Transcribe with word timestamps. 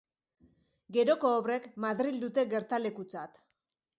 Geroko 0.97 1.33
obrek 1.41 1.69
Madril 1.85 2.17
dute 2.25 2.45
gertalekutzat. 2.57 3.41